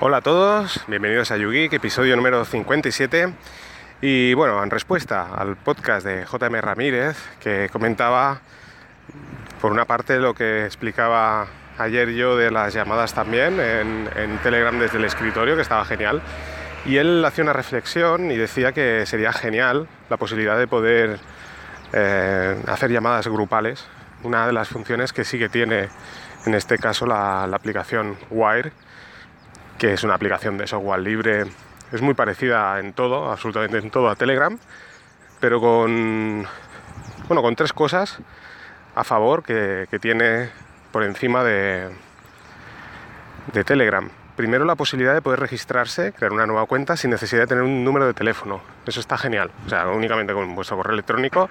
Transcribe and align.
Hola 0.00 0.16
a 0.16 0.20
todos, 0.22 0.84
bienvenidos 0.88 1.30
a 1.30 1.36
YouGeek, 1.36 1.72
episodio 1.72 2.16
número 2.16 2.44
57. 2.44 3.32
Y 4.00 4.34
bueno, 4.34 4.60
en 4.62 4.68
respuesta 4.68 5.32
al 5.32 5.54
podcast 5.54 6.04
de 6.04 6.24
JM 6.24 6.60
Ramírez, 6.60 7.16
que 7.38 7.70
comentaba 7.72 8.40
por 9.60 9.70
una 9.70 9.84
parte 9.84 10.18
lo 10.18 10.34
que 10.34 10.64
explicaba 10.66 11.46
ayer 11.78 12.10
yo 12.10 12.36
de 12.36 12.50
las 12.50 12.74
llamadas 12.74 13.14
también 13.14 13.60
en, 13.60 14.38
Telegram 14.42 14.76
desde 14.76 14.98
el 14.98 15.04
escritorio, 15.04 15.54
que 15.54 15.62
estaba 15.62 15.84
genial. 15.84 16.20
Y 16.84 16.96
él 16.96 17.24
hacía 17.24 17.44
una 17.44 17.52
reflexión 17.52 18.32
y 18.32 18.36
decía 18.36 18.72
que 18.72 19.06
sería 19.06 19.32
genial 19.32 19.86
la 20.10 20.16
posibilidad 20.16 20.58
de 20.58 20.66
poder 20.66 21.20
eh, 21.92 22.60
hacer 22.66 22.90
llamadas 22.90 23.28
grupales. 23.28 23.86
Una 24.24 24.44
de 24.48 24.52
las 24.52 24.68
funciones 24.68 25.12
que 25.12 25.24
sí 25.24 25.38
que 25.38 25.48
tiene 25.48 25.88
en 26.46 26.54
este 26.54 26.78
caso 26.78 27.06
la 27.06 27.44
aplicación 27.44 28.16
Wire 28.28 28.72
que 29.84 29.92
es 29.92 30.02
una 30.02 30.14
aplicación 30.14 30.56
de 30.56 30.66
software 30.66 31.00
libre. 31.00 31.44
Es 31.92 32.00
muy 32.00 32.14
parecida 32.14 32.80
en 32.80 32.94
todo, 32.94 33.30
absolutamente 33.30 33.76
en 33.76 33.90
todo 33.90 34.08
a 34.08 34.16
Telegram, 34.16 34.58
pero 35.40 35.60
con, 35.60 36.46
bueno, 37.28 37.42
con 37.42 37.54
tres 37.54 37.74
cosas 37.74 38.18
a 38.94 39.04
favor 39.04 39.42
que, 39.42 39.86
tiene 40.00 40.48
por 40.90 41.04
encima 41.04 41.44
de, 41.44 41.90
de 43.52 43.62
Telegram. 43.64 44.08
Primero, 44.36 44.64
la 44.64 44.74
posibilidad 44.74 45.12
de 45.12 45.20
poder 45.20 45.40
registrarse, 45.40 46.14
crear 46.14 46.32
una 46.32 46.46
nueva 46.46 46.64
cuenta 46.64 46.96
sin 46.96 47.10
necesidad 47.10 47.42
de 47.42 47.48
tener 47.48 47.64
un 47.64 47.84
número 47.84 48.06
de 48.06 48.14
teléfono. 48.14 48.62
Eso 48.86 49.00
está 49.00 49.18
genial. 49.18 49.50
O 49.66 49.68
sea, 49.68 49.86
únicamente 49.88 50.32
con 50.32 50.54
vuestro 50.54 50.78
correo 50.78 50.94
electrónico 50.94 51.50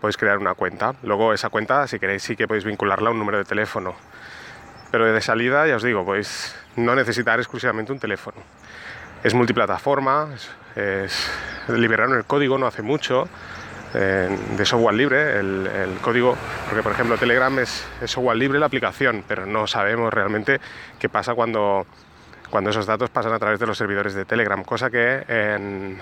podéis 0.00 0.16
crear 0.16 0.38
una 0.38 0.54
cuenta. 0.54 0.94
Luego, 1.02 1.34
esa 1.34 1.48
cuenta, 1.48 1.88
si 1.88 1.98
queréis, 1.98 2.22
sí 2.22 2.36
que 2.36 2.46
podéis 2.46 2.64
vincularla 2.64 3.08
a 3.08 3.12
un 3.12 3.18
número 3.18 3.38
de 3.38 3.44
teléfono. 3.44 3.96
Pero 4.94 5.12
de 5.12 5.20
salida, 5.20 5.66
ya 5.66 5.74
os 5.74 5.82
digo, 5.82 6.04
podéis 6.04 6.54
no 6.76 6.94
necesitar 6.94 7.40
exclusivamente 7.40 7.90
un 7.90 7.98
teléfono. 7.98 8.36
Es 9.24 9.34
multiplataforma, 9.34 10.28
es, 10.76 11.28
liberaron 11.66 12.16
el 12.16 12.24
código 12.26 12.58
no 12.58 12.68
hace 12.68 12.82
mucho 12.82 13.28
eh, 13.92 14.28
de 14.56 14.64
software 14.64 14.94
libre, 14.94 15.40
el, 15.40 15.98
código, 16.00 16.36
porque 16.68 16.84
por 16.84 16.92
ejemplo 16.92 17.18
Telegram 17.18 17.58
es, 17.58 17.84
software 18.04 18.36
libre 18.36 18.60
la 18.60 18.66
aplicación, 18.66 19.24
pero 19.26 19.46
no 19.46 19.66
sabemos 19.66 20.14
realmente 20.14 20.60
qué 21.00 21.08
pasa 21.08 21.34
cuando, 21.34 21.88
cuando 22.48 22.70
esos 22.70 22.86
datos 22.86 23.10
pasan 23.10 23.32
a 23.32 23.40
través 23.40 23.58
de 23.58 23.66
los 23.66 23.76
servidores 23.76 24.14
de 24.14 24.24
Telegram, 24.24 24.62
cosa 24.62 24.90
que 24.90 25.24
en 25.26 25.98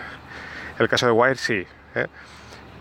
el 0.79 0.89
caso 0.91 1.07
de 1.07 1.13
Wire 1.13 1.37
sí. 1.37 1.67
¿eh? 1.95 2.09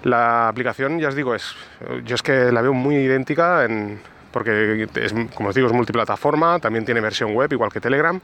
La 0.03 0.49
aplicación, 0.49 0.99
ya 0.99 1.07
os 1.07 1.15
digo, 1.15 1.33
es, 1.35 1.55
yo 2.03 2.15
es 2.15 2.21
que 2.21 2.51
la 2.51 2.61
veo 2.61 2.73
muy 2.73 2.97
idéntica 2.97 3.63
en, 3.63 4.01
porque 4.31 4.87
es, 4.95 5.13
como 5.35 5.49
os 5.49 5.55
digo, 5.55 5.67
es 5.67 5.73
multiplataforma, 5.73 6.59
también 6.59 6.85
tiene 6.85 7.01
versión 7.01 7.33
web, 7.33 7.51
igual 7.51 7.71
que 7.71 7.81
Telegram, 7.81 8.19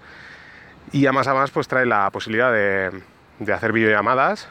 y 0.92 1.06
a 1.06 1.12
más 1.12 1.28
a 1.28 1.34
más 1.34 1.52
pues 1.52 1.68
trae 1.68 1.86
la 1.86 2.10
posibilidad 2.12 2.52
de, 2.52 3.02
hacer 3.54 3.72
videollamadas, 3.72 4.50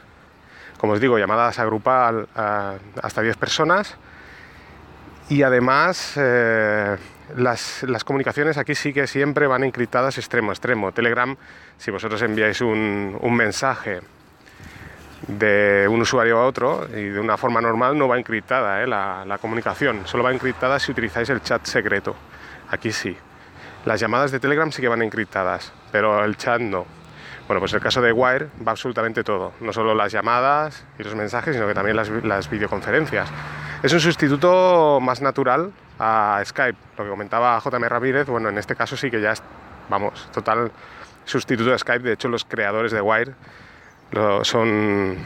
como 0.77 0.93
os 0.93 1.01
digo, 1.01 1.17
llamadas 1.17 1.59
a 1.59 1.65
grupal 1.65 2.27
hasta 3.01 3.21
10 3.21 3.37
personas, 3.37 3.97
y 5.29 5.43
además 5.43 6.13
eh, 6.15 6.95
las, 7.35 7.83
comunicaciones 8.05 8.57
aquí 8.57 8.75
sí 8.75 8.93
que 8.93 9.07
siempre 9.07 9.47
van 9.47 9.63
encriptadas 9.63 10.17
extremo 10.17 10.51
a 10.51 10.53
extremo. 10.53 10.91
Telegram, 10.93 11.35
si 11.77 11.91
vosotros 11.91 12.21
enviáis 12.21 12.61
un, 12.61 13.17
un 13.19 13.35
mensaje 13.35 14.01
de 15.27 15.87
un 15.89 16.01
usuario 16.01 16.39
a 16.39 16.45
otro 16.45 16.87
y 16.89 17.09
de 17.09 17.19
una 17.19 17.37
forma 17.37 17.59
normal 17.59 17.97
no 17.97 18.07
va 18.07 18.17
encriptada 18.17 18.81
¿eh? 18.81 18.87
la, 18.87 19.37
comunicación, 19.41 20.07
solo 20.07 20.23
va 20.23 20.31
encriptada 20.31 20.79
si 20.79 20.91
utilizáis 20.91 21.29
el 21.29 21.41
chat 21.41 21.65
secreto. 21.65 22.15
Aquí 22.69 22.91
sí. 22.91 23.15
Las 23.85 23.99
llamadas 23.99 24.31
de 24.31 24.39
Telegram 24.39 24.71
sí 24.71 24.81
que 24.81 24.87
van 24.87 25.01
encriptadas, 25.01 25.71
pero 25.91 26.23
el 26.23 26.35
chat 26.37 26.59
no. 26.59 26.85
Bueno, 27.47 27.61
pues 27.61 27.73
el 27.73 27.79
caso 27.79 28.01
de 28.01 28.11
Wire 28.11 28.47
va 28.65 28.71
absolutamente 28.71 29.23
todo, 29.23 29.53
no 29.61 29.71
solo 29.71 29.95
las 29.95 30.11
llamadas 30.11 30.85
y 30.99 31.03
los 31.03 31.15
mensajes, 31.15 31.55
sino 31.55 31.65
que 31.65 31.73
también 31.73 31.95
las, 31.95 32.09
las 32.09 32.49
videoconferencias. 32.49 33.29
Es 33.83 33.93
un 33.93 34.01
sustituto 34.01 34.99
más 35.01 35.21
natural 35.21 35.71
a 35.99 36.41
Skype, 36.43 36.77
lo 36.97 37.03
que 37.05 37.09
comentaba 37.09 37.57
JM 37.63 37.83
Ramírez, 37.83 38.27
bueno, 38.27 38.49
en 38.49 38.57
este 38.57 38.75
caso 38.75 38.97
sí 38.97 39.09
que 39.09 39.21
ya 39.21 39.31
es, 39.31 39.41
vamos, 39.89 40.29
total 40.33 40.71
sustituto 41.23 41.69
de 41.69 41.79
Skype, 41.79 42.03
de 42.03 42.13
hecho 42.13 42.27
los 42.27 42.43
creadores 42.43 42.91
de 42.91 42.99
Wire 42.99 43.33
son, 44.43 45.17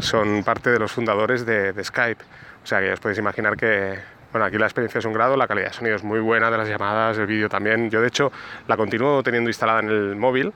son 0.00 0.42
parte 0.44 0.70
de 0.70 0.78
los 0.78 0.92
fundadores 0.92 1.46
de, 1.46 1.72
Skype. 1.82 2.22
O 2.62 2.66
sea 2.66 2.80
que 2.80 2.88
ya 2.88 2.94
os 2.94 3.00
podéis 3.00 3.18
imaginar 3.18 3.56
que, 3.56 3.98
bueno, 4.32 4.46
aquí 4.46 4.58
la 4.58 4.66
experiencia 4.66 4.98
es 4.98 5.04
un 5.04 5.12
grado, 5.12 5.36
la 5.36 5.46
calidad 5.46 5.68
de 5.68 5.72
sonido 5.74 5.96
es 5.96 6.02
muy 6.02 6.20
buena 6.20 6.50
de 6.50 6.58
las 6.58 6.68
llamadas, 6.68 7.18
el 7.18 7.26
vídeo 7.26 7.48
también. 7.48 7.90
Yo 7.90 8.00
de 8.00 8.08
hecho 8.08 8.32
la 8.66 8.76
continúo 8.76 9.22
teniendo 9.22 9.48
instalada 9.50 9.80
en 9.80 9.88
el 9.88 10.16
móvil, 10.16 10.52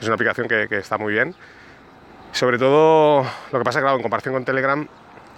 es 0.00 0.06
una 0.06 0.14
aplicación 0.14 0.48
que, 0.48 0.68
que 0.68 0.78
está 0.78 0.98
muy 0.98 1.12
bien. 1.12 1.34
Sobre 2.32 2.58
todo 2.58 3.26
lo 3.52 3.58
que 3.58 3.64
pasa, 3.64 3.80
claro, 3.80 3.96
en 3.96 4.02
comparación 4.02 4.34
con 4.34 4.44
Telegram, 4.44 4.86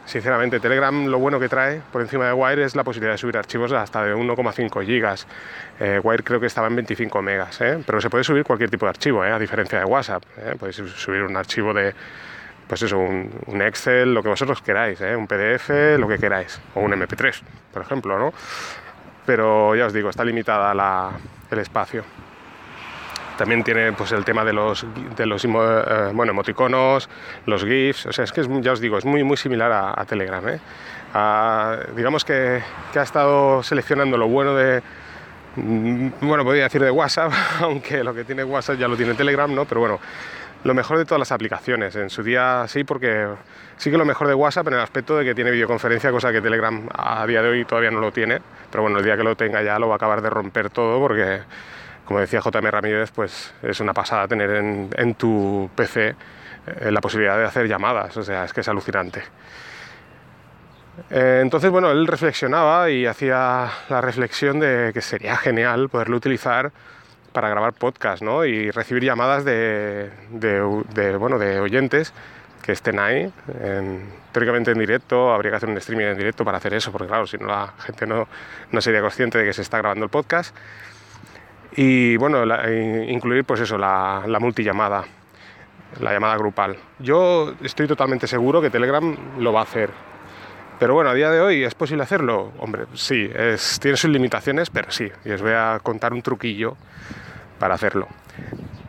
Sinceramente, 0.04 0.58
Telegram 0.60 1.06
lo 1.06 1.18
bueno 1.18 1.38
que 1.38 1.48
trae 1.48 1.80
por 1.92 2.02
encima 2.02 2.26
de 2.26 2.32
Wire 2.32 2.64
es 2.64 2.74
la 2.74 2.84
posibilidad 2.84 3.12
de 3.14 3.18
subir 3.18 3.36
archivos 3.36 3.72
hasta 3.72 4.02
de 4.04 4.14
1,5 4.14 4.84
gigas. 4.84 5.26
Eh, 5.78 6.00
Wire 6.02 6.24
creo 6.24 6.40
que 6.40 6.46
estaba 6.46 6.66
en 6.66 6.76
25 6.76 7.22
megas, 7.22 7.60
¿eh? 7.60 7.82
pero 7.86 8.00
se 8.00 8.10
puede 8.10 8.24
subir 8.24 8.44
cualquier 8.44 8.70
tipo 8.70 8.86
de 8.86 8.90
archivo, 8.90 9.24
¿eh? 9.24 9.30
a 9.30 9.38
diferencia 9.38 9.78
de 9.78 9.84
WhatsApp. 9.84 10.24
Podéis 10.58 10.76
subir 10.76 11.22
un 11.22 11.36
archivo 11.36 11.72
de, 11.72 11.94
pues 12.66 12.82
eso, 12.82 12.98
un, 12.98 13.62
Excel, 13.62 14.12
lo 14.12 14.22
que 14.22 14.28
vosotros 14.30 14.62
queráis, 14.62 15.00
un 15.00 15.26
PDF, 15.26 15.98
lo 15.98 16.08
que 16.08 16.18
queráis, 16.18 16.60
o 16.74 16.80
un 16.80 16.92
MP3, 16.92 17.40
por 17.72 17.82
ejemplo, 17.82 18.18
¿no? 18.18 18.32
Pero 19.26 19.76
ya 19.76 19.86
os 19.86 19.92
digo, 19.92 20.10
está 20.10 20.24
limitada 20.24 20.72
el 21.50 21.58
espacio. 21.58 22.04
También 23.40 23.64
tiene 23.64 23.90
pues, 23.94 24.12
el 24.12 24.22
tema 24.22 24.44
de 24.44 24.52
los, 24.52 24.84
de 25.16 25.24
los 25.24 25.42
eh, 25.46 25.48
bueno, 26.12 26.32
emoticonos, 26.32 27.08
los 27.46 27.64
GIFs. 27.64 28.04
O 28.04 28.12
sea, 28.12 28.24
es 28.24 28.32
que 28.32 28.46
ya 28.60 28.72
os 28.72 28.80
digo, 28.80 28.98
es 28.98 29.06
muy, 29.06 29.24
muy 29.24 29.38
similar 29.38 29.72
a, 29.72 30.04
Telegram. 30.04 30.46
¿eh? 30.46 30.60
digamos 31.96 32.22
que, 32.26 32.60
que, 32.92 32.98
ha 32.98 33.02
estado 33.02 33.62
seleccionando 33.62 34.18
lo 34.18 34.28
bueno 34.28 34.54
de, 34.54 34.82
mm, 35.56 36.08
bueno, 36.20 36.44
podría 36.44 36.64
decir 36.64 36.82
de 36.82 36.90
WhatsApp, 36.90 37.32
aunque 37.62 38.04
lo 38.04 38.12
que 38.12 38.24
tiene 38.24 38.44
WhatsApp 38.44 38.76
ya 38.76 38.86
lo 38.86 38.94
tiene 38.94 39.14
Telegram, 39.14 39.54
¿no? 39.54 39.64
Pero 39.64 39.80
bueno, 39.80 40.00
lo 40.62 40.74
mejor 40.74 40.98
de 40.98 41.06
todas 41.06 41.20
las 41.20 41.32
aplicaciones. 41.32 41.96
En 41.96 42.10
su 42.10 42.22
día 42.22 42.66
sí, 42.68 42.84
porque 42.84 43.26
sí 43.78 43.90
que 43.90 43.96
lo 43.96 44.04
mejor 44.04 44.28
de 44.28 44.34
WhatsApp 44.34 44.68
en 44.68 44.74
el 44.74 44.80
aspecto 44.80 45.16
de 45.16 45.24
que 45.24 45.34
tiene 45.34 45.50
videoconferencia, 45.50 46.10
cosa 46.10 46.30
que 46.30 46.42
Telegram 46.42 46.86
a 46.92 47.26
día 47.26 47.40
de 47.40 47.48
hoy 47.48 47.64
todavía 47.64 47.90
no 47.90 48.00
lo 48.00 48.12
tiene. 48.12 48.42
Pero 48.70 48.82
bueno, 48.82 48.98
el 48.98 49.04
día 49.06 49.16
que 49.16 49.24
lo 49.24 49.34
tenga 49.34 49.62
ya 49.62 49.78
lo 49.78 49.88
va 49.88 49.94
a 49.94 49.96
acabar 49.96 50.20
de 50.20 50.28
romper 50.28 50.68
todo 50.68 51.00
porque 51.00 51.40
como 52.10 52.18
decía 52.18 52.40
JM 52.40 52.66
Ramírez, 52.72 53.12
pues 53.12 53.54
es 53.62 53.78
una 53.78 53.94
pasada 53.94 54.26
tener 54.26 54.50
en, 54.50 55.14
tu 55.14 55.70
PC 55.76 56.08
eh, 56.08 56.90
la 56.90 57.00
posibilidad 57.00 57.38
de 57.38 57.44
hacer 57.44 57.68
llamadas, 57.68 58.16
o 58.16 58.24
sea, 58.24 58.44
es 58.44 58.52
que 58.52 58.62
es 58.62 58.68
alucinante. 58.68 59.22
Eh, 61.08 61.38
entonces, 61.40 61.70
bueno, 61.70 61.88
él 61.92 62.08
reflexionaba 62.08 62.90
y 62.90 63.06
hacía 63.06 63.70
la 63.88 64.00
reflexión 64.00 64.58
de 64.58 64.90
que 64.92 65.02
sería 65.02 65.36
genial 65.36 65.88
poderlo 65.88 66.16
utilizar 66.16 66.72
para 67.32 67.48
grabar 67.48 67.74
podcast, 67.74 68.24
¿no? 68.24 68.44
Y 68.44 68.72
recibir 68.72 69.04
llamadas 69.04 69.44
de, 69.44 70.10
bueno, 71.16 71.38
de 71.38 71.60
oyentes 71.60 72.12
que 72.60 72.72
estén 72.72 72.98
ahí, 72.98 73.32
teóricamente 74.32 74.72
en 74.72 74.80
directo, 74.80 75.32
habría 75.32 75.52
que 75.52 75.58
hacer 75.58 75.68
un 75.68 75.78
streaming 75.78 76.06
en 76.06 76.18
directo 76.18 76.44
para 76.44 76.58
hacer 76.58 76.74
eso, 76.74 76.90
porque 76.90 77.06
claro, 77.06 77.28
si 77.28 77.38
no 77.38 77.46
la 77.46 77.72
gente 77.78 78.04
no, 78.04 78.26
no 78.72 78.80
sería 78.80 79.00
consciente 79.00 79.38
de 79.38 79.44
que 79.44 79.52
se 79.52 79.62
está 79.62 79.78
grabando 79.78 80.06
el 80.06 80.10
podcast 80.10 80.56
y 81.76 82.16
bueno, 82.16 82.44
incluir 83.08 83.44
pues 83.44 83.60
eso, 83.60 83.78
la, 83.78 84.24
la 84.26 84.40
multillamada, 84.40 85.04
la 86.00 86.12
llamada 86.12 86.36
grupal. 86.36 86.76
Yo 86.98 87.54
estoy 87.62 87.86
totalmente 87.86 88.26
seguro 88.26 88.60
que 88.60 88.70
Telegram 88.70 89.16
lo 89.38 89.52
va 89.52 89.60
a 89.60 89.62
hacer. 89.64 89.90
Pero 90.78 90.94
bueno, 90.94 91.10
a 91.10 91.14
día 91.14 91.30
de 91.30 91.40
hoy 91.40 91.62
es 91.62 91.74
posible 91.74 92.02
hacerlo. 92.02 92.52
Hombre, 92.58 92.86
sí, 92.94 93.30
es, 93.34 93.78
tiene 93.80 93.96
sus 93.96 94.10
limitaciones, 94.10 94.70
pero 94.70 94.90
sí. 94.90 95.10
Y 95.24 95.30
os 95.30 95.42
voy 95.42 95.52
a 95.52 95.78
contar 95.82 96.12
un 96.12 96.22
truquillo 96.22 96.76
para 97.58 97.74
hacerlo. 97.74 98.08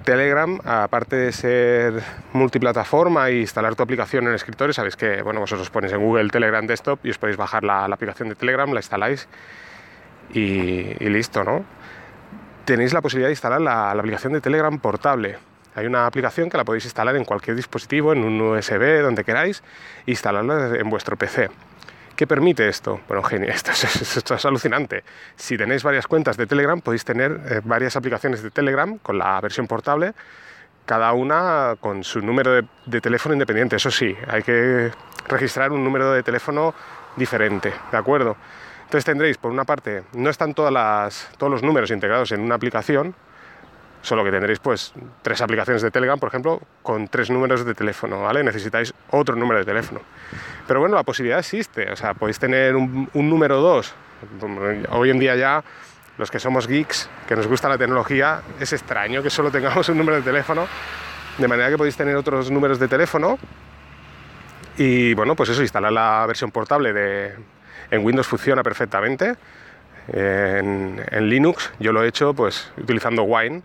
Telegram, 0.06 0.60
aparte 0.63 1.16
de 1.16 1.31
ser 1.31 2.01
multiplataforma 2.33 3.30
e 3.30 3.42
instalar 3.42 3.75
tu 3.75 3.83
aplicación 3.83 4.25
en 4.28 4.33
escritorio, 4.33 4.74
sabéis 4.74 4.95
que 4.95 5.22
bueno, 5.22 5.42
vosotros 5.42 5.69
ponéis 5.69 5.94
en 5.94 6.00
Google 6.00 6.30
Telegram 6.30 6.66
Desktop 6.66 7.06
y 7.06 7.12
os 7.12 7.19
podéis 7.19 7.38
bajar 7.38 7.63
la, 7.63 7.86
aplicación 7.86 8.30
de 8.30 8.36
Telegram, 8.36 8.72
la 8.72 8.80
instaláis 8.80 9.28
y 10.33 10.95
listo, 11.10 11.44
¿no? 11.44 11.63
Tenéis 12.66 12.94
la 12.94 13.02
posibilidad 13.02 13.28
de 13.28 13.34
instalar 13.34 13.62
la, 13.62 13.92
aplicación 13.92 14.34
de 14.34 14.42
Telegram 14.42 14.78
portable. 14.80 15.38
Hay 15.75 15.86
una 15.86 16.06
aplicación 16.06 16.50
que 16.50 16.58
la 16.58 16.66
podéis 16.66 16.86
instalar 16.86 17.16
en 17.16 17.24
cualquier 17.24 17.56
dispositivo, 17.56 18.12
en 18.13 18.24
un 18.24 18.42
USB, 18.42 19.02
donde 19.02 19.24
queráis, 19.24 19.63
instalarla 20.06 20.75
en 20.78 20.90
vuestro 20.90 21.16
PC. 21.16 21.50
¿Qué 22.16 22.28
permite 22.28 22.68
esto? 22.68 23.00
Bueno, 23.08 23.24
genio, 23.24 23.50
esto 23.54 24.36
es, 24.36 24.46
alucinante. 24.46 25.04
Si 25.36 25.58
tenéis 25.58 25.81
varias 25.84 26.08
cuentas 26.08 26.38
de 26.38 26.46
Telegram, 26.46 26.80
podéis 26.81 27.06
tener 27.06 27.31
eh, 27.50 27.62
varias 27.63 27.96
aplicaciones 27.96 28.44
de 28.44 28.52
Telegram 28.52 28.98
con 28.98 29.18
la 29.18 29.40
versión 29.40 29.66
portable, 29.66 30.14
cada 30.86 31.14
una 31.14 31.75
con 31.80 32.04
su 32.04 32.22
número 32.22 32.52
de, 32.52 32.66
de, 32.86 33.02
teléfono 33.02 33.34
independiente. 33.34 33.78
Eso 33.78 33.92
sí, 33.92 34.16
hay 34.28 34.44
que 34.44 34.92
registrar 35.30 35.72
un 35.72 35.84
número 35.84 36.12
de 36.12 36.22
teléfono 36.22 36.75
diferente, 37.16 37.74
¿de 37.92 37.98
acuerdo? 37.98 38.36
Entonces 38.92 39.06
tendréis, 39.06 39.38
por 39.38 39.52
una 39.52 39.64
parte, 39.64 40.04
no 40.16 40.30
están 40.30 40.54
todos 40.54 40.70
los 41.40 41.64
números 41.64 41.92
integrados 41.92 42.34
en 42.34 42.42
una 42.42 42.56
aplicación, 42.56 43.16
solo 44.02 44.22
que 44.22 44.32
tendréis 44.32 44.60
pues 44.60 44.92
tres 45.22 45.42
aplicaciones 45.42 45.82
de 45.82 45.92
Telegram, 45.92 46.20
por 46.20 46.28
ejemplo, 46.28 46.62
con 46.84 47.08
tres 47.08 47.30
números 47.30 47.64
de 47.64 47.74
teléfono, 47.74 48.22
¿vale? 48.22 48.44
Necesitáis 48.44 48.94
otro 49.12 49.38
número 49.38 49.60
de 49.60 49.66
teléfono. 49.66 50.02
Pero 50.68 50.82
bueno, 50.82 50.98
la 50.98 51.04
posibilidad 51.04 51.40
existe, 51.40 51.90
o 51.90 51.96
sea, 51.96 52.16
podéis 52.16 52.38
tener 52.38 52.76
un, 52.76 53.10
número 53.14 53.62
2. 53.62 53.96
Hoy 54.90 55.10
en 55.10 55.20
día 55.20 55.38
ya 55.38 55.64
los 56.18 56.30
que 56.30 56.40
somos 56.42 56.68
geeks, 56.68 57.10
que 57.30 57.38
nos 57.38 57.48
gusta 57.48 57.70
la 57.70 57.78
tecnología, 57.78 58.42
es 58.60 58.74
extraño 58.74 59.24
que 59.24 59.30
solo 59.30 59.52
tengamos 59.52 59.88
un 59.88 60.00
número 60.00 60.18
de 60.18 60.24
teléfono, 60.24 60.68
de 61.38 61.48
manera 61.48 61.70
que 61.70 61.78
podéis 61.78 61.96
tener 61.96 62.18
otros 62.18 62.52
números 62.52 62.78
de 62.78 62.90
teléfono 62.90 63.40
y 64.78 65.14
bueno, 65.14 65.34
pues 65.34 65.48
eso, 65.48 65.62
instalar 65.62 65.94
la 65.94 66.26
versión 66.28 66.52
portable 66.52 66.92
de, 66.92 67.36
en 67.92 68.04
Windows 68.06 68.28
funciona 68.28 68.64
perfectamente. 68.64 69.36
En, 70.08 71.00
en, 71.12 71.30
Linux 71.30 71.72
yo 71.80 71.92
lo 71.92 72.04
he 72.04 72.08
hecho 72.08 72.34
pues 72.34 72.72
utilizando 72.78 73.24
Wine, 73.24 73.62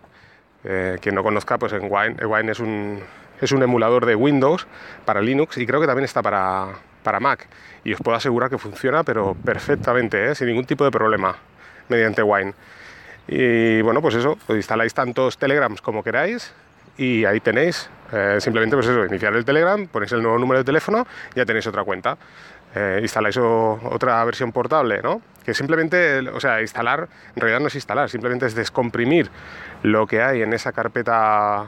eh, 0.64 0.98
quien 1.00 1.14
no 1.14 1.22
conozca, 1.22 1.58
pues 1.58 1.72
en 1.72 1.88
Wine, 1.90 2.24
Wine 2.26 2.52
es 2.52 2.60
un, 2.60 3.00
es 3.40 3.52
un 3.52 3.62
emulador 3.62 4.04
de 4.04 4.14
Windows 4.14 4.66
para 5.04 5.22
Linux 5.22 5.56
y 5.56 5.66
creo 5.66 5.80
que 5.80 5.86
también 5.86 6.04
está 6.04 6.22
para, 6.22 6.68
para 7.02 7.20
Mac. 7.20 7.46
Y 7.84 7.94
os 7.94 8.00
puedo 8.00 8.16
asegurar 8.16 8.50
que 8.50 8.58
funciona, 8.58 9.02
pero 9.04 9.34
perfectamente, 9.34 10.30
¿eh? 10.30 10.34
sin 10.34 10.48
ningún 10.48 10.66
tipo 10.66 10.84
de 10.84 10.90
problema, 10.90 11.36
mediante 11.88 12.22
Wine. 12.22 12.52
Y 13.28 13.80
bueno, 13.82 14.02
pues 14.02 14.14
eso, 14.16 14.38
instaláis 14.48 14.92
tantos 14.92 15.38
Telegrams 15.38 15.80
como 15.80 16.02
queráis 16.02 16.52
y 16.98 17.24
ahí 17.24 17.40
tenéis, 17.40 17.88
eh, 18.12 18.38
simplemente 18.40 18.76
pues 18.76 18.86
eso, 18.86 19.04
iniciar 19.04 19.34
el 19.34 19.44
Telegram, 19.44 19.86
ponéis 19.86 20.12
el 20.12 20.22
nuevo 20.22 20.38
número 20.38 20.58
de 20.58 20.64
teléfono, 20.64 21.06
ya 21.34 21.44
tenéis 21.44 21.66
otra 21.66 21.84
cuenta. 21.84 22.16
Instaláis 23.00 23.36
otra 23.36 24.24
versión 24.24 24.52
portable, 24.52 25.00
¿no? 25.02 25.22
Que 25.44 25.54
simplemente, 25.54 26.20
o 26.28 26.40
sea, 26.40 26.60
instalar, 26.60 27.08
en 27.34 27.40
realidad 27.40 27.60
no 27.60 27.68
es 27.68 27.74
instalar, 27.74 28.10
simplemente 28.10 28.46
es 28.46 28.54
descomprimir 28.54 29.30
lo 29.82 30.06
que 30.06 30.22
hay 30.22 30.42
en 30.42 30.52
esa 30.52 30.72
carpeta 30.72 31.66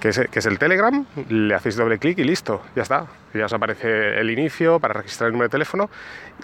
que 0.00 0.38
es, 0.38 0.46
el 0.46 0.58
Telegram, 0.58 1.04
le 1.28 1.54
hacéis 1.54 1.76
doble 1.76 1.98
clic 1.98 2.18
y 2.18 2.24
listo, 2.24 2.62
ya 2.74 2.82
está. 2.82 3.06
Ya 3.34 3.46
os 3.46 3.52
aparece 3.52 4.20
el 4.20 4.30
inicio 4.30 4.78
para 4.78 4.94
registrar 4.94 5.28
el 5.28 5.32
número 5.32 5.48
de 5.48 5.52
teléfono 5.52 5.90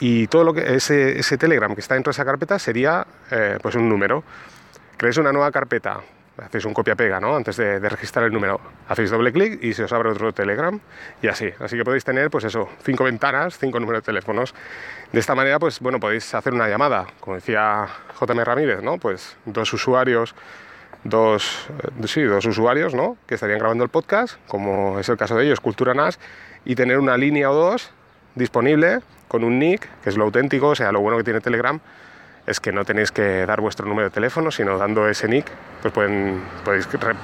y 0.00 0.26
todo 0.26 0.44
lo 0.44 0.52
que 0.52 0.74
ese, 0.74 1.18
ese 1.18 1.38
Telegram 1.38 1.74
que 1.74 1.80
está 1.80 1.94
dentro 1.94 2.10
de 2.10 2.14
esa 2.14 2.24
carpeta 2.24 2.58
sería 2.58 3.06
eh, 3.30 3.58
pues 3.62 3.74
un 3.74 3.88
número. 3.88 4.24
Creéis 4.96 5.18
una 5.18 5.32
nueva 5.32 5.50
carpeta, 5.50 6.00
hacéis 6.44 6.64
un 6.64 6.74
copia-pega 6.74 7.20
¿no? 7.20 7.36
antes 7.36 7.56
de, 7.56 7.78
registrar 7.78 8.24
el 8.24 8.32
número. 8.32 8.60
Hacéis 8.88 9.10
doble 9.10 9.32
clic 9.32 9.62
y 9.62 9.72
se 9.74 9.84
os 9.84 9.92
abre 9.92 10.10
otro 10.10 10.32
Telegram 10.32 10.78
y 11.22 11.28
así. 11.28 11.50
Así 11.58 11.76
que 11.76 11.84
podéis 11.84 12.04
tener, 12.04 12.30
pues 12.30 12.44
eso, 12.44 12.68
cinco 12.82 13.04
ventanas, 13.04 13.58
cinco 13.58 13.80
números 13.80 14.02
de 14.02 14.06
teléfonos. 14.06 14.54
De 15.12 15.20
esta 15.20 15.34
manera, 15.34 15.58
pues 15.58 15.80
bueno, 15.80 16.00
podéis 16.00 16.34
hacer 16.34 16.52
una 16.52 16.68
llamada, 16.68 17.06
como 17.20 17.36
decía 17.36 17.86
JM 18.20 18.40
Ramírez, 18.44 18.82
¿no? 18.82 18.98
Pues 18.98 19.36
dos 19.44 19.72
usuarios, 19.72 20.34
dos, 21.04 21.68
eh, 21.82 22.06
sí, 22.06 22.22
dos 22.22 22.44
usuarios, 22.46 22.94
¿no? 22.94 23.16
Que 23.26 23.34
estarían 23.34 23.58
grabando 23.58 23.84
el 23.84 23.90
podcast, 23.90 24.36
como 24.48 24.98
es 24.98 25.08
el 25.08 25.16
caso 25.16 25.36
de 25.36 25.44
ellos, 25.44 25.60
Cultura 25.60 25.94
NAS, 25.94 26.18
y 26.64 26.74
tener 26.74 26.98
una 26.98 27.16
línea 27.16 27.50
o 27.50 27.54
dos 27.54 27.90
disponible 28.34 29.00
con 29.28 29.44
un 29.44 29.58
nick, 29.58 29.88
que 30.02 30.10
es 30.10 30.16
lo 30.16 30.24
auténtico, 30.24 30.68
o 30.68 30.74
sea, 30.74 30.92
lo 30.92 31.00
bueno 31.00 31.16
que 31.18 31.24
tiene 31.24 31.40
Telegram 31.40 31.80
es 32.46 32.60
que 32.60 32.72
no 32.72 32.84
tenéis 32.84 33.12
que 33.12 33.46
dar 33.46 33.60
vuestro 33.60 33.86
número 33.86 34.08
de 34.08 34.14
teléfono, 34.14 34.50
sino 34.50 34.76
dando 34.78 35.08
ese 35.08 35.28
nick, 35.28 35.46
pues 35.80 35.94
pueden, 35.94 36.42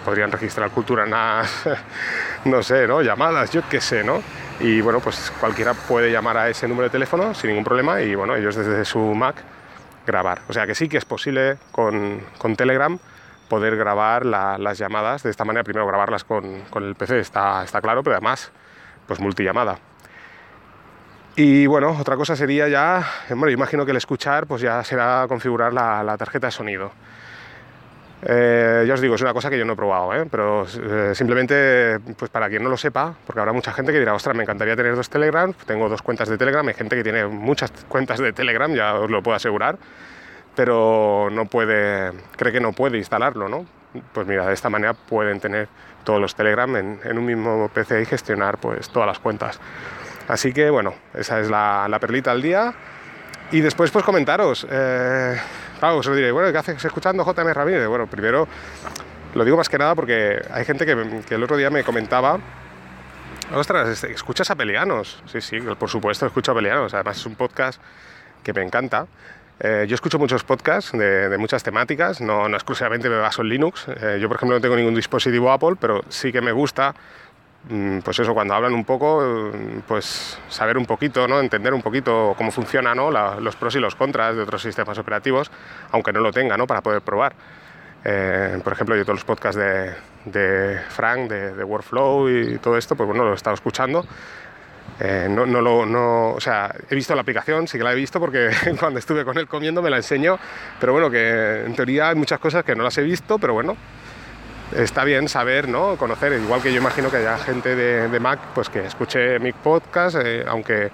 podrían 0.05 0.31
registrar 0.31 0.71
cultura 0.71 1.07
NAS, 1.07 1.69
no 2.45 2.63
sé, 2.63 2.87
¿no? 2.87 3.03
Llamadas, 3.03 3.51
yo 3.51 3.63
qué 3.69 3.81
sé, 3.81 4.05
¿no? 4.05 4.23
Y 4.61 4.81
bueno, 4.81 5.01
pues 5.01 5.33
cualquiera 5.41 5.75
puede 5.75 6.11
llamar 6.11 6.37
a 6.37 6.49
ese 6.49 6.69
número 6.69 6.85
de 6.85 6.91
teléfono 6.91 7.35
sin 7.35 7.51
ningún 7.51 7.65
problema 7.65 8.01
y 8.01 8.15
bueno, 8.15 8.37
ellos 8.37 8.55
desde 8.55 8.85
su 8.85 8.99
Mac 8.99 9.37
grabar. 10.07 10.41
O 10.49 10.53
sea 10.53 10.67
que 10.67 10.75
sí 10.75 10.89
que 10.89 10.99
es 10.99 11.05
posible 11.05 11.59
con, 11.73 12.21
con 12.39 12.57
Telegram 12.57 12.99
poder 13.49 13.77
grabar 13.77 14.27
las 14.27 14.79
llamadas 14.79 15.23
de 15.23 15.31
esta 15.31 15.45
manera, 15.45 15.65
primero 15.65 15.87
grabarlas 15.87 16.23
con, 16.25 16.63
con 16.71 16.85
el 16.85 16.95
PC, 16.95 17.19
está, 17.19 17.65
está 17.65 17.81
claro, 17.81 18.03
pero 18.03 18.17
además, 18.17 18.53
pues 19.07 19.21
multillamada. 19.21 19.79
Y 21.41 21.69
bueno, 21.69 21.97
otra 21.97 22.17
cosa 22.17 22.35
sería 22.35 22.67
ya, 22.67 23.09
bueno, 23.29 23.51
imagino 23.51 23.85
que 23.85 23.93
el 23.93 23.97
escuchar 23.97 24.49
pues 24.49 24.61
ya 24.61 24.83
será 24.83 25.25
configurar 25.29 25.73
la, 25.73 26.17
tarjeta 26.19 26.49
de 26.49 26.51
sonido. 26.51 26.91
Eh, 28.23 28.85
ya 28.85 28.95
os 28.95 29.01
digo, 29.01 29.15
es 29.15 29.23
una 29.23 29.33
cosa 29.33 29.49
que 29.49 29.57
yo 29.57 29.65
no 29.65 29.75
he 29.75 29.77
probado, 29.77 30.13
¿eh? 30.15 30.27
pero 30.29 30.67
eh, 30.67 31.15
simplemente 31.15 32.01
pues 32.19 32.29
para 32.29 32.49
quien 32.49 32.65
no 32.65 32.69
lo 32.69 32.77
sepa, 32.77 33.15
porque 33.25 33.39
habrá 33.39 33.53
mucha 33.53 33.73
gente 33.73 33.93
que 33.93 34.01
dirá, 34.01 34.15
ostras, 34.15 34.35
me 34.35 34.43
encantaría 34.43 34.75
tener 34.75 34.97
dos 34.97 35.09
Telegram, 35.09 35.55
tengo 35.65 35.89
dos 35.89 36.03
cuentas 36.03 36.29
de 36.29 36.37
Telegram, 36.37 36.67
hay 36.67 36.75
gente 36.75 36.97
que 36.97 37.05
tiene 37.05 37.25
muchas 37.29 37.71
cuentas 37.87 38.19
de 38.19 38.33
Telegram, 38.33 38.75
ya 38.75 38.95
os 38.95 39.09
lo 39.09 39.23
puedo 39.23 39.37
asegurar, 39.37 39.79
pero 40.57 41.29
no 41.31 41.45
puede, 41.45 42.15
cree 42.37 42.53
que 42.53 42.61
no 42.61 42.73
puede 42.73 42.99
instalarlo, 42.99 43.49
¿no? 43.49 43.65
Pues 44.13 44.27
mira, 44.27 44.45
de 44.45 44.55
esta 44.55 44.71
manera 44.71 44.95
pueden 44.95 45.39
tener 45.39 45.69
todos 46.03 46.21
los 46.21 46.35
Telegram 46.35 46.75
en, 46.75 46.99
en 47.05 47.17
un 47.17 47.25
mismo 47.25 47.71
PC 47.73 48.03
y 48.03 48.07
gestionar 48.07 48.59
pues 48.59 48.89
todas 48.91 49.07
las 49.07 49.21
cuentas. 49.21 49.61
Así 50.29 50.53
que 50.53 50.71
bueno, 50.71 50.95
esa 51.15 51.41
es 51.41 51.51
la, 51.51 51.97
perlita 52.01 52.31
al 52.31 52.43
día. 52.43 52.75
Y 53.51 53.61
después 53.61 53.91
pues 53.91 54.05
comentaros, 54.05 54.67
eh, 54.71 55.41
os 55.81 56.07
lo 56.07 56.15
diré, 56.15 56.31
bueno, 56.31 56.53
¿qué 56.53 56.59
haces 56.59 56.85
escuchando 56.85 57.25
JM 57.25 57.49
Ramírez? 57.55 57.89
Bueno, 57.89 58.07
primero 58.07 58.47
lo 59.35 59.45
digo 59.45 59.57
más 59.57 59.71
que 59.71 59.79
nada 59.79 59.95
porque 59.95 60.39
hay 60.51 60.65
gente 60.67 60.85
que, 60.85 61.35
el 61.35 61.43
otro 61.43 61.57
día 61.57 61.71
me 61.71 61.83
comentaba, 61.83 62.39
ostras, 63.55 64.05
¿escuchas 64.05 64.51
a 64.51 64.55
Pelianos? 64.55 65.23
Sí, 65.33 65.41
sí, 65.41 65.61
por 65.61 65.89
supuesto, 65.89 66.27
escucho 66.27 66.53
a 66.53 66.55
Pelianos, 66.55 66.93
además 66.93 67.17
es 67.17 67.27
un 67.27 67.35
podcast 67.35 67.81
que 68.43 68.53
me 68.53 68.63
encanta. 68.63 69.07
Eh, 69.61 69.87
yo 69.89 69.95
escucho 69.97 70.19
muchos 70.19 70.45
podcasts 70.45 70.93
de, 70.93 71.37
muchas 71.39 71.63
temáticas, 71.63 72.21
no, 72.21 72.49
no, 72.49 72.57
exclusivamente 72.57 73.09
me 73.09 73.17
baso 73.17 73.43
en 73.43 73.49
Linux. 73.49 73.87
Eh, 73.89 74.19
yo, 74.21 74.29
por 74.29 74.37
ejemplo, 74.37 74.57
no 74.57 74.61
tengo 74.61 74.77
ningún 74.77 74.95
dispositivo 74.95 75.51
Apple, 75.51 75.77
pero 75.81 76.03
sí 76.09 76.31
que 76.31 76.41
me 76.41 76.53
gusta 76.53 76.95
pues 78.03 78.19
eso, 78.19 78.33
cuando 78.33 78.55
hablan 78.55 78.73
un 78.73 78.85
poco, 78.85 79.21
mm, 79.21 79.81
pues 79.87 80.39
saber 80.49 80.79
un 80.79 80.87
poquito, 80.87 81.29
¿no? 81.29 81.41
entender 81.41 81.75
un 81.75 81.83
poquito 81.83 82.35
cómo 82.37 82.51
funciona 82.51 82.95
¿no? 82.95 83.11
los 83.41 83.57
pros 83.57 83.77
y 83.77 83.79
los 83.79 83.95
contras 83.95 84.37
de 84.37 84.43
otros 84.43 84.63
sistemas 84.63 84.99
operativos, 84.99 85.51
aunque 85.91 86.13
no 86.13 86.21
lo 86.21 86.33
tenga, 86.33 86.57
¿no? 86.57 86.67
para 86.67 86.81
poder 86.81 87.03
probar. 87.03 87.35
Eh, 88.05 88.59
por 88.65 88.73
ejemplo, 88.73 88.97
yo 88.97 89.03
todos 89.03 89.17
los 89.17 89.25
podcasts 89.25 89.61
de, 89.61 89.93
de 90.25 90.79
Frank, 90.89 91.29
de, 91.29 91.65
Workflow 91.65 92.29
y 92.29 92.59
todo 92.59 92.79
esto, 92.79 92.97
pues 92.97 93.07
bueno, 93.07 93.25
lo 93.25 93.33
he 93.33 93.37
estado 93.37 93.55
escuchando. 93.55 94.05
Eh, 95.01 95.29
no, 95.31 95.45
no, 95.47 95.61
lo, 95.61 95.85
no, 95.85 96.31
o 96.31 96.41
sea, 96.41 96.75
he 96.89 96.95
visto 96.95 97.15
la 97.15 97.21
aplicación, 97.21 97.69
sí 97.69 97.79
que 97.79 97.85
la 97.85 97.93
he 97.93 97.97
visto 97.97 98.19
porque 98.19 98.51
cuando 98.81 98.99
estuve 98.99 99.25
con 99.25 99.37
él 99.37 99.47
comiendo 99.47 99.83
me 99.83 99.91
la 99.91 99.99
enseñó, 99.99 100.39
pero 100.81 100.93
bueno, 100.93 101.11
que 101.11 101.65
en 101.67 101.75
teoría 101.75 102.09
hay 102.09 102.17
muchas 102.17 102.41
cosas 102.41 102.65
que 102.65 102.75
no 102.75 102.83
las 102.83 102.97
he 102.99 103.03
visto, 103.03 103.39
pero 103.39 103.53
bueno, 103.53 103.77
está 104.75 105.05
bien 105.05 105.29
saber, 105.29 105.69
¿no? 105.69 105.97
Conocer, 105.97 106.33
igual 106.33 106.63
que 106.63 106.73
yo 106.73 106.79
imagino 106.79 107.11
que 107.11 107.19
haya 107.19 107.39
gente 107.39 107.75
de, 107.75 108.21
Mac 108.21 108.39
pues 108.55 108.69
que 108.69 108.85
escuche 108.85 109.39
mi 109.39 109.53
podcast, 109.53 110.17
eh, 110.23 110.45
aunque, 110.47 110.91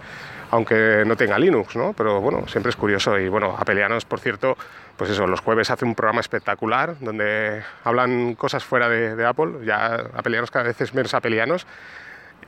aunque 0.50 1.04
no 1.06 1.16
tenga 1.16 1.38
Linux, 1.38 1.76
¿no? 1.76 1.92
Pero 1.92 2.20
bueno, 2.20 2.46
siempre 2.46 2.70
es 2.70 2.76
curioso. 2.76 3.18
Y 3.18 3.28
bueno, 3.28 3.56
Apelianos, 3.58 4.04
por 4.04 4.20
cierto, 4.20 4.56
pues 4.96 5.10
eso, 5.10 5.26
los 5.26 5.40
jueves 5.40 5.70
hace 5.70 5.84
un 5.84 5.94
programa 5.94 6.20
espectacular 6.20 6.96
donde 7.00 7.62
hablan 7.82 8.34
cosas 8.34 8.64
fuera 8.64 8.88
de, 8.88 9.24
Apple, 9.24 9.64
ya 9.64 9.94
Apelianos 10.14 10.50
cada 10.50 10.66
vez 10.66 10.80
es 10.80 10.94
menos 10.94 11.14
Apelianos. 11.14 11.66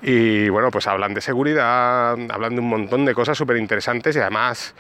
Y 0.03 0.49
bueno, 0.51 0.71
pues 0.71 0.87
hablan 0.87 1.15
de 1.15 1.21
seguridad, 1.21 2.17
hablan 2.31 2.55
de 2.55 2.61
un 2.61 2.69
montón 2.69 3.05
de 3.05 3.15
cosas 3.15 3.37
súper 3.37 3.57
interesantes 3.57 4.15
y 4.15 4.21
además, 4.21 4.75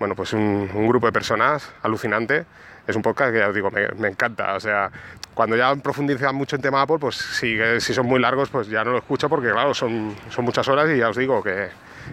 bueno, 0.00 0.16
pues 0.16 0.32
un, 0.32 0.68
un 0.74 0.88
grupo 0.88 1.06
de 1.06 1.12
personas 1.12 1.70
alucinante 1.82 2.46
es 2.86 2.96
un 2.96 3.02
podcast 3.02 3.32
que 3.32 3.38
ya 3.38 3.48
os 3.48 3.54
digo, 3.54 3.70
me, 3.70 4.08
encanta. 4.08 4.54
O 4.54 4.60
sea, 4.60 4.90
cuando 5.34 5.56
ya 5.56 5.76
profundizan 5.76 6.34
mucho 6.34 6.56
en 6.56 6.62
tema 6.62 6.80
Apple, 6.80 6.96
pues 6.98 7.16
si, 7.16 7.56
si 7.78 7.94
son 7.94 8.06
muy 8.06 8.18
largos, 8.18 8.48
pues 8.48 8.66
ya 8.68 8.82
no 8.82 8.92
lo 8.92 8.98
escucho 8.98 9.28
porque, 9.28 9.50
claro, 9.50 9.74
son, 9.74 10.16
son 10.30 10.44
muchas 10.46 10.66
horas 10.68 10.88
y 10.90 10.96
ya 10.98 11.10
os 11.10 11.16
digo 11.16 11.42
que, 11.42 11.68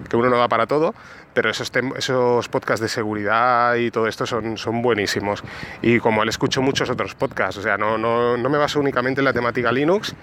que 0.10 0.18
uno 0.18 0.30
no 0.30 0.38
da 0.38 0.50
para 0.50 0.68
todo, 0.68 0.94
pero 1.34 1.50
esos, 1.50 1.72
esos 1.96 2.50
podcasts 2.50 2.82
de 2.82 2.90
seguridad 2.90 3.76
y 3.76 3.90
todo 3.90 4.08
esto 4.08 4.26
son, 4.26 4.58
son 4.58 4.82
buenísimos. 4.82 5.42
Y 5.82 6.00
como 6.00 6.24
él 6.24 6.30
escucho 6.30 6.62
muchos 6.62 6.90
otros 6.90 7.16
podcasts, 7.16 7.58
o 7.58 7.62
sea, 7.62 7.78
no, 7.78 7.98
no, 7.98 8.36
no 8.36 8.50
me 8.50 8.58
baso 8.58 8.82
únicamente 8.82 9.22
en 9.22 9.26
la 9.26 9.34
temática 9.34 9.72
Linux, 9.72 10.14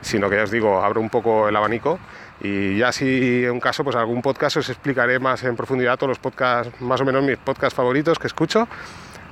sino 0.00 0.30
que 0.30 0.36
ya 0.36 0.44
os 0.44 0.50
digo, 0.50 0.82
abro 0.82 1.02
un 1.02 1.10
poco 1.10 1.48
el 1.48 1.56
abanico 1.56 1.98
y 2.40 2.78
ya 2.78 2.92
si 2.92 3.44
en 3.44 3.60
caso, 3.60 3.84
pues 3.84 3.96
algún 3.96 4.22
podcast 4.22 4.56
os 4.56 4.68
explicaré 4.68 5.18
más 5.18 5.44
en 5.44 5.56
profundidad 5.56 5.96
todos 5.96 6.08
los 6.08 6.18
podcasts, 6.18 6.80
más 6.80 7.00
o 7.00 7.04
menos 7.04 7.22
mis 7.22 7.36
podcasts 7.36 7.74
favoritos 7.74 8.18
que 8.18 8.26
escucho 8.26 8.66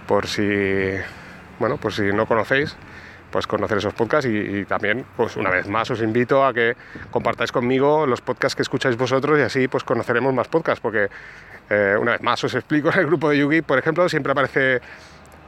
por 0.07 0.27
si, 0.27 0.43
bueno, 1.59 1.77
por 1.77 1.93
si 1.93 2.03
no 2.13 2.27
conocéis, 2.27 2.77
pues 3.31 3.47
conocer 3.47 3.79
esos 3.79 3.95
podcasts 3.95 4.29
y, 4.31 4.65
también, 4.65 5.05
pues 5.17 5.37
una 5.37 5.51
vez 5.51 5.69
más, 5.69 5.91
os 5.91 6.03
invito 6.03 6.45
a 6.45 6.53
que 6.53 6.77
compartáis 7.11 7.53
conmigo 7.53 8.07
los 8.07 8.21
podcasts 8.21 8.57
que 8.57 8.63
escucháis 8.63 8.97
vosotros 8.97 9.39
y 9.39 9.43
así 9.43 9.69
pues 9.69 9.85
conoceremos 9.85 10.33
más 10.33 10.49
podcasts, 10.49 10.81
porque 10.81 11.09
eh, 11.71 11.97
una 12.01 12.13
vez 12.13 12.23
más 12.23 12.43
os 12.45 12.55
explico 12.55 12.91
en 12.91 13.01
el 13.01 13.07
grupo 13.07 13.31
de 13.31 13.39
Yugi, 13.39 13.63
por 13.63 13.79
ejemplo, 13.79 14.09
siempre 14.09 14.33
aparece 14.33 14.81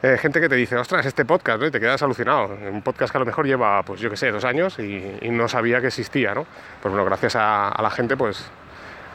eh, 0.03 0.17
gente 0.19 0.41
que 0.41 0.49
te 0.49 0.55
dice, 0.55 0.77
ostras, 0.77 1.05
este 1.05 1.25
podcast, 1.25 1.61
¿no? 1.61 1.67
y 1.67 1.71
te 1.71 1.81
quedas 1.81 2.03
alucinado. 2.03 2.57
Un 2.71 2.83
podcast 2.83 3.13
que 3.13 3.19
a 3.19 3.21
lo 3.21 3.27
mejor 3.27 3.47
lleva, 3.47 3.83
pues 3.83 4.01
yo 4.01 4.09
qué 4.09 4.17
sé, 4.17 4.31
dos 4.31 4.45
años 4.45 4.79
y, 4.79 5.29
no 5.31 5.49
sabía 5.49 5.81
que 5.81 5.89
existía, 5.89 6.35
¿no? 6.35 6.47
Pues 6.83 6.93
bueno, 6.93 7.05
gracias 7.05 7.37
a, 7.37 7.69
a 7.69 7.83
la 7.83 7.91
gente, 7.91 8.17
pues 8.17 8.51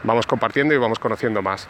vamos 0.04 0.28
compartiendo 0.28 0.74
y 0.74 0.78
vamos 0.78 1.00
conociendo 1.00 1.42
más. 1.42 1.68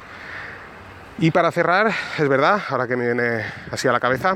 Y 1.18 1.32
para 1.32 1.50
cerrar, 1.50 1.92
es 2.20 2.28
verdad, 2.28 2.62
ahora 2.68 2.88
que 2.88 2.98
me 2.98 3.06
viene 3.06 3.42
así 3.72 3.88
a 3.88 3.94
la 3.94 4.02
cabeza, 4.02 4.36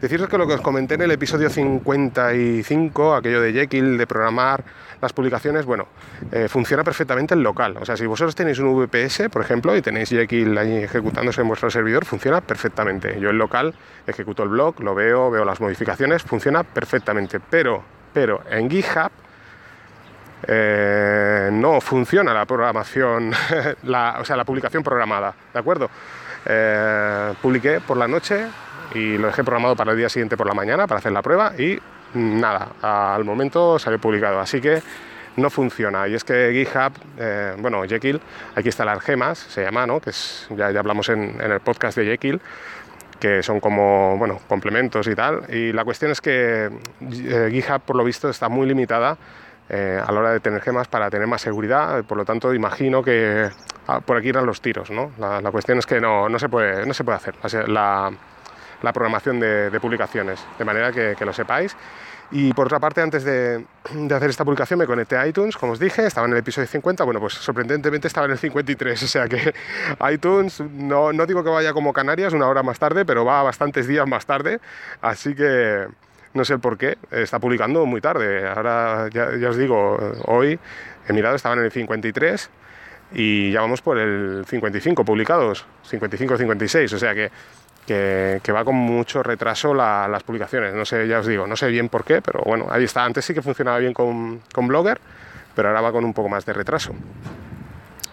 deciros 0.00 0.28
que 0.28 0.38
lo 0.38 0.46
que 0.46 0.54
os 0.54 0.60
comenté 0.60 0.94
en 0.94 1.02
el 1.02 1.10
episodio 1.10 1.50
55, 1.50 3.16
aquello 3.16 3.40
de 3.40 3.52
Jekyll, 3.52 3.98
de 3.98 4.06
programar 4.06 4.62
las 5.00 5.12
publicaciones, 5.12 5.64
bueno, 5.64 5.88
eh, 6.30 6.46
funciona 6.48 6.84
perfectamente 6.84 7.34
en 7.34 7.42
local. 7.42 7.76
O 7.80 7.84
sea, 7.84 7.96
si 7.96 8.06
vosotros 8.06 8.36
tenéis 8.36 8.60
un 8.60 8.72
VPS, 8.72 9.30
por 9.30 9.42
ejemplo, 9.42 9.76
y 9.76 9.82
tenéis 9.82 10.10
Jekyll 10.10 10.56
ahí 10.56 10.84
ejecutándose 10.84 11.40
en 11.40 11.48
vuestro 11.48 11.68
servidor, 11.72 12.04
funciona 12.04 12.40
perfectamente. 12.40 13.18
Yo 13.18 13.30
en 13.30 13.38
local 13.38 13.74
ejecuto 14.06 14.44
el 14.44 14.50
blog, 14.50 14.80
lo 14.80 14.94
veo, 14.94 15.28
veo 15.28 15.44
las 15.44 15.60
modificaciones, 15.60 16.22
funciona 16.22 16.62
perfectamente. 16.62 17.40
Pero, 17.40 17.82
pero 18.12 18.42
en 18.48 18.70
GitHub 18.70 19.10
eh, 20.46 21.50
no 21.52 21.80
funciona 21.80 22.34
la 22.34 22.44
programación, 22.46 23.32
o 23.84 24.24
sea, 24.24 24.36
la 24.36 24.44
publicación 24.44 24.82
programada, 24.82 25.34
¿de 25.52 25.58
acuerdo? 25.58 25.88
Eh, 26.44 27.34
publiqué 27.40 27.80
por 27.80 27.96
la 27.96 28.08
noche 28.08 28.46
y 28.94 29.16
lo 29.18 29.28
dejé 29.28 29.44
programado 29.44 29.76
para 29.76 29.92
el 29.92 29.96
día 29.96 30.08
siguiente 30.08 30.36
por 30.36 30.46
la 30.46 30.54
mañana 30.54 30.86
para 30.86 30.98
hacer 30.98 31.12
la 31.12 31.22
prueba 31.22 31.52
y 31.56 31.78
nada, 32.14 32.68
al 32.82 33.24
momento 33.24 33.78
salió 33.78 34.00
publicado, 34.00 34.40
así 34.40 34.60
que 34.60 34.82
no 35.36 35.48
funciona. 35.48 36.08
Y 36.08 36.14
es 36.14 36.24
que 36.24 36.50
GitHub, 36.52 36.92
eh, 37.18 37.54
bueno, 37.58 37.82
Jekyll, 37.84 38.20
hay 38.54 38.62
que 38.62 38.68
instalar 38.68 39.00
gemas, 39.00 39.38
se 39.38 39.62
llama, 39.62 39.86
¿no? 39.86 40.00
Que 40.00 40.10
es, 40.10 40.46
ya, 40.50 40.70
ya 40.70 40.80
hablamos 40.80 41.08
en, 41.08 41.40
el 41.40 41.60
podcast 41.60 41.96
de 41.96 42.04
Jekyll, 42.04 42.40
que 43.18 43.42
son 43.42 43.60
como, 43.60 44.18
bueno, 44.18 44.40
complementos 44.48 45.06
y 45.06 45.14
tal. 45.14 45.44
Y 45.48 45.72
la 45.72 45.84
cuestión 45.84 46.10
es 46.10 46.20
que 46.20 46.70
GitHub, 47.50 47.80
por 47.80 47.96
lo 47.96 48.04
visto, 48.04 48.28
está 48.28 48.48
muy 48.48 48.66
limitada 48.66 49.16
eh, 49.74 49.98
a 50.06 50.12
la 50.12 50.20
hora 50.20 50.30
de 50.32 50.40
tener 50.40 50.60
gemas 50.60 50.86
para 50.86 51.08
tener 51.08 51.26
más 51.26 51.40
seguridad. 51.40 52.04
Por 52.04 52.18
lo 52.18 52.26
tanto, 52.26 52.52
imagino 52.52 53.02
que 53.02 53.48
ah, 53.86 54.00
por 54.00 54.18
aquí 54.18 54.28
irán 54.28 54.44
los 54.44 54.60
tiros. 54.60 54.90
¿no? 54.90 55.12
La, 55.16 55.50
cuestión 55.50 55.78
es 55.78 55.86
que 55.86 55.98
no, 55.98 56.28
no, 56.28 56.38
se, 56.38 56.50
puede, 56.50 56.84
no 56.84 56.92
se 56.92 57.04
puede 57.04 57.18
hacer 57.42 57.68
la, 57.70 58.12
la 58.82 58.92
programación 58.92 59.40
de, 59.40 59.78
publicaciones, 59.80 60.44
de 60.58 60.64
manera 60.66 60.92
que, 60.92 61.14
que, 61.18 61.24
lo 61.24 61.32
sepáis. 61.32 61.74
Y 62.30 62.52
por 62.52 62.66
otra 62.66 62.80
parte, 62.80 63.00
antes 63.00 63.24
de, 63.24 63.64
de, 63.94 64.14
hacer 64.14 64.28
esta 64.28 64.44
publicación 64.44 64.78
me 64.78 64.86
conecté 64.86 65.16
a 65.16 65.26
iTunes, 65.26 65.56
como 65.56 65.72
os 65.72 65.78
dije, 65.78 66.06
estaba 66.06 66.26
en 66.26 66.34
el 66.34 66.40
episodio 66.40 66.68
50, 66.68 67.04
bueno, 67.04 67.20
pues 67.20 67.32
sorprendentemente 67.32 68.08
estaba 68.08 68.26
en 68.26 68.32
el 68.32 68.38
53, 68.38 69.02
o 69.02 69.06
sea 69.06 69.26
que 69.26 69.54
iTunes, 70.12 70.60
no, 70.60 71.14
no 71.14 71.24
digo 71.24 71.42
que 71.42 71.48
vaya 71.50 71.72
como 71.72 71.94
Canarias 71.94 72.34
una 72.34 72.46
hora 72.46 72.62
más 72.62 72.78
tarde, 72.78 73.06
pero 73.06 73.24
va 73.24 73.42
bastantes 73.42 73.86
días 73.86 74.06
más 74.06 74.26
tarde, 74.26 74.60
así 75.00 75.34
que 75.34 75.88
no 76.34 76.44
sé 76.44 76.54
el 76.54 76.60
por 76.60 76.78
qué, 76.78 76.98
está 77.10 77.38
publicando 77.38 77.84
muy 77.86 78.00
tarde. 78.00 78.46
Ahora 78.48 79.08
ya, 79.10 79.48
os 79.48 79.56
digo, 79.56 79.98
hoy 80.26 80.58
he 81.08 81.12
mirado, 81.12 81.36
estaban 81.36 81.58
en 81.58 81.66
el 81.66 81.72
53 81.72 82.50
y 83.14 83.52
ya 83.52 83.60
vamos 83.60 83.82
por 83.82 83.98
el 83.98 84.44
55 84.46 85.04
publicados, 85.04 85.66
55-56, 85.90 86.94
o 86.94 86.98
sea 86.98 87.14
que, 87.14 87.30
que, 87.86 88.52
va 88.52 88.64
con 88.64 88.76
mucho 88.76 89.22
retraso 89.22 89.74
las 89.74 90.22
publicaciones. 90.22 90.74
No 90.74 90.84
sé, 90.84 91.06
ya 91.06 91.20
os 91.20 91.26
digo, 91.26 91.46
no 91.46 91.56
sé 91.56 91.68
bien 91.68 91.88
por 91.88 92.04
qué, 92.04 92.22
pero 92.22 92.42
bueno, 92.44 92.66
ahí 92.70 92.84
está. 92.84 93.04
Antes 93.04 93.24
sí 93.24 93.34
que 93.34 93.42
funcionaba 93.42 93.78
bien 93.78 93.92
con, 93.92 94.40
con 94.52 94.68
Blogger, 94.68 95.00
pero 95.54 95.68
ahora 95.68 95.80
va 95.80 95.92
con 95.92 96.04
un 96.04 96.14
poco 96.14 96.28
más 96.28 96.46
de 96.46 96.52
retraso. 96.52 96.94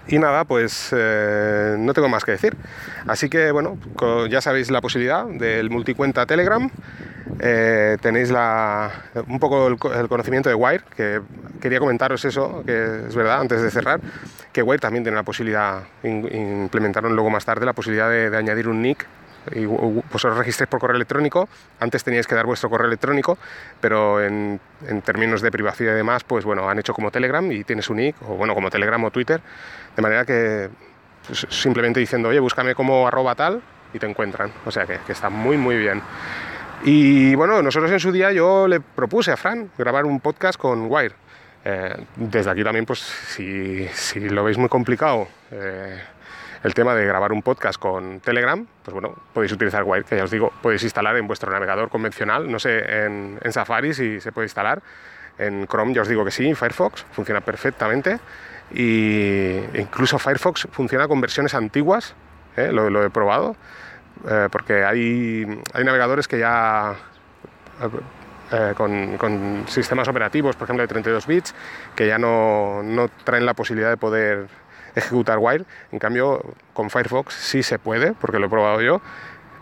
Y 0.10 0.18
nada, 0.18 0.44
pues 0.44 0.90
eh, 0.92 1.76
no 1.78 1.94
tengo 1.94 2.10
más 2.10 2.26
que 2.26 2.32
decir. 2.32 2.56
Así 3.08 3.30
que 3.30 3.52
bueno, 3.52 3.78
ya 4.28 4.42
sabéis 4.42 4.72
la 4.72 4.82
posibilidad 4.82 5.26
del 5.26 5.70
multicuenta 5.70 6.26
Telegram. 6.26 6.70
Eh, 7.40 7.98
tenéis 8.02 8.32
un 9.28 9.40
poco 9.40 9.68
el, 9.68 9.78
conocimiento 9.78 10.50
de 10.50 10.56
Wire, 10.56 10.84
que 10.96 11.22
quería 11.62 11.80
comentaros 11.80 12.26
eso, 12.26 12.64
que 12.66 13.06
es 13.08 13.16
verdad, 13.16 13.40
antes 13.40 13.62
de 13.62 13.72
cerrar, 13.72 14.02
que 14.52 14.62
Wire 14.62 14.80
también 14.80 15.04
tiene 15.04 15.16
la 15.16 15.24
posibilidad, 15.24 15.84
implementaron 16.04 17.14
luego 17.14 17.30
más 17.30 17.46
tarde 17.46 17.66
la 17.66 17.74
posibilidad 17.74 18.10
de, 18.10 18.36
añadir 18.36 18.68
un 18.68 18.82
nick 18.82 19.06
y 19.56 19.66
vosotros 19.66 20.38
registréis 20.38 20.68
por 20.68 20.80
correo 20.80 20.96
electrónico. 20.96 21.48
Antes 21.80 22.04
teníais 22.04 22.28
que 22.28 22.36
dar 22.36 22.46
vuestro 22.46 22.70
correo 22.70 22.88
electrónico, 22.88 23.38
pero 23.80 24.22
en, 24.22 24.60
términos 25.04 25.42
de 25.42 25.50
privacidad 25.50 25.94
y 25.94 25.96
demás, 25.96 26.24
pues 26.24 26.44
bueno, 26.46 26.70
han 26.70 26.78
hecho 26.80 26.94
como 26.94 27.10
Telegram 27.10 27.50
y 27.52 27.64
tienes 27.64 27.90
un 27.90 27.98
nick, 27.98 28.16
o 28.24 28.36
bueno, 28.36 28.54
como 28.54 28.70
Telegram 28.70 29.04
o 29.04 29.12
Twitter, 29.12 29.40
de 29.96 30.02
manera 30.02 30.26
que 30.26 30.70
pues, 31.26 31.48
simplemente 31.50 32.00
diciendo, 32.00 32.30
oye, 32.30 32.40
búscame 32.40 32.76
como 32.76 33.08
arroba 33.08 33.34
tal 33.36 33.62
y 33.94 34.00
te 34.00 34.08
encuentran. 34.08 34.52
O 34.66 34.72
sea 34.72 34.86
que 34.86 35.00
está 35.12 35.30
muy, 35.30 35.58
muy 35.58 35.78
bien. 35.78 36.02
Y 36.84 37.36
bueno, 37.36 37.62
nosotros 37.62 37.92
en 37.92 38.00
su 38.00 38.12
día 38.12 38.32
yo 38.32 38.68
le 38.68 38.80
propuse 38.80 39.32
a 39.32 39.38
Fran 39.38 39.70
grabar 39.78 40.06
un 40.06 40.22
podcast 40.22 40.58
con 40.58 40.90
Wire. 40.90 41.14
Eh, 41.66 41.94
desde 42.16 42.50
aquí 42.50 42.64
también, 42.64 42.86
pues 42.86 43.00
si, 43.00 43.86
si, 43.90 44.22
lo 44.30 44.46
veis 44.46 44.58
muy 44.58 44.70
complicado 44.70 45.28
eh, 45.52 46.00
el 46.64 46.74
tema 46.74 46.96
de 46.96 47.06
grabar 47.06 47.34
un 47.34 47.42
podcast 47.42 47.78
con 47.78 48.22
Telegram, 48.22 48.66
pues 48.84 48.94
bueno, 48.94 49.14
podéis 49.34 49.52
utilizar 49.52 49.84
Wire, 49.84 50.06
que 50.06 50.16
ya 50.16 50.24
os 50.24 50.32
digo, 50.32 50.54
podéis 50.62 50.84
instalar 50.84 51.18
en 51.18 51.28
vuestro 51.28 51.52
navegador 51.52 51.90
convencional, 51.90 52.50
no 52.50 52.60
sé, 52.60 52.80
en, 53.06 53.40
en 53.44 53.52
Safari 53.52 53.94
si 53.94 54.22
se 54.22 54.32
puede 54.32 54.46
instalar, 54.46 54.82
en 55.38 55.68
Chrome 55.68 55.94
ya 55.94 56.04
os 56.04 56.08
digo 56.08 56.24
que 56.24 56.32
sí, 56.32 56.56
Firefox 56.56 57.06
funciona 57.12 57.42
perfectamente 57.42 58.20
y 58.72 59.58
incluso 59.74 60.18
Firefox 60.18 60.68
funciona 60.72 61.10
con 61.10 61.20
versiones 61.20 61.54
antiguas, 61.54 62.16
eh, 62.56 62.72
lo, 62.72 62.90
lo 62.90 63.04
he 63.04 63.10
probado. 63.10 63.58
Eh, 64.28 64.50
porque 64.52 64.84
hay, 64.84 65.46
hay, 65.74 65.84
navegadores 65.84 66.28
que 66.28 66.40
ya 66.40 66.96
eh, 68.52 68.74
con, 68.76 69.18
con, 69.18 69.64
sistemas 69.68 70.08
operativos, 70.08 70.56
por 70.56 70.66
ejemplo 70.66 70.82
de 70.84 70.88
32 70.88 71.28
bits, 71.28 71.56
que 71.96 72.08
ya 72.08 72.18
no, 72.18 72.82
no, 72.84 73.08
traen 73.24 73.46
la 73.46 73.54
posibilidad 73.54 73.90
de 73.90 73.98
poder 73.98 74.48
ejecutar 74.96 75.38
Wire. 75.40 75.66
En 75.92 76.00
cambio, 76.00 76.44
con 76.74 76.90
Firefox 76.90 77.34
sí 77.34 77.64
se 77.64 77.80
puede, 77.80 78.14
porque 78.14 78.40
lo 78.40 78.48
he 78.48 78.50
probado 78.50 78.82
yo. 78.82 79.02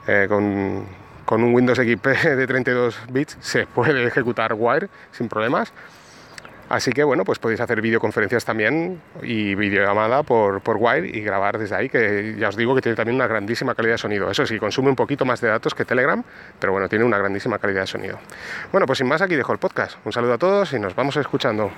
Eh, 0.07 0.25
con, 0.29 0.85
con 1.25 1.43
un 1.43 1.53
Windows 1.53 1.77
XP 1.77 2.07
de 2.23 2.47
32 2.47 2.97
bits 3.11 3.37
se 3.41 3.67
puede 3.67 4.05
ejecutar 4.05 4.53
Wire 4.53 4.87
sin 5.11 5.27
problemas. 5.27 5.73
Así 6.69 6.91
que 6.91 7.03
bueno, 7.03 7.23
pues 7.23 7.39
podéis 7.39 7.61
hacer 7.61 7.81
videoconferencias 7.81 8.43
también 8.43 9.01
y 9.21 9.55
videollamada 9.55 10.23
por, 10.23 10.61
por 10.61 10.77
Wire 10.77 11.07
y 11.07 11.21
grabar 11.21 11.57
desde 11.57 11.75
ahí, 11.75 11.89
que 11.89 12.35
ya 12.37 12.49
os 12.49 12.57
digo 12.57 12.75
que 12.75 12.81
tiene 12.81 12.95
también 12.95 13.15
una 13.15 13.27
grandísima 13.27 13.73
calidad 13.73 13.93
de 13.93 13.99
sonido. 13.99 14.29
Eso 14.29 14.45
sí, 14.45 14.59
consume 14.59 14.89
un 14.89 14.95
poquito 14.95 15.25
más 15.25 15.39
de 15.41 15.47
datos 15.47 15.73
que 15.73 15.85
Telegram, 15.85 16.23
pero 16.59 16.73
bueno, 16.73 16.89
tiene 16.89 17.05
una 17.05 17.17
grandísima 17.17 17.57
calidad 17.59 17.81
de 17.81 17.87
sonido. 17.87 18.19
Bueno, 18.71 18.85
pues 18.85 18.97
sin 18.97 19.07
más 19.07 19.21
aquí 19.21 19.35
dejo 19.35 19.53
el 19.53 19.59
podcast. 19.59 19.97
Un 20.05 20.11
saludo 20.11 20.33
a 20.33 20.37
todos 20.37 20.73
y 20.73 20.79
nos 20.79 20.95
vamos 20.95 21.15
escuchando. 21.17 21.71